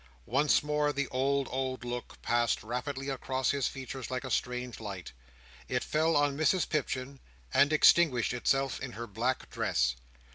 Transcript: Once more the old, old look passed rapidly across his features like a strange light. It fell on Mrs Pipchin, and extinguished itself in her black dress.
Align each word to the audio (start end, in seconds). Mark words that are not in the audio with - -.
Once 0.25 0.63
more 0.63 0.91
the 0.91 1.07
old, 1.09 1.47
old 1.51 1.85
look 1.85 2.19
passed 2.23 2.63
rapidly 2.63 3.07
across 3.07 3.51
his 3.51 3.67
features 3.67 4.09
like 4.09 4.23
a 4.23 4.31
strange 4.31 4.79
light. 4.79 5.11
It 5.67 5.83
fell 5.83 6.15
on 6.15 6.35
Mrs 6.35 6.67
Pipchin, 6.67 7.19
and 7.53 7.71
extinguished 7.71 8.33
itself 8.33 8.79
in 8.79 8.93
her 8.93 9.05
black 9.05 9.47
dress. 9.51 9.95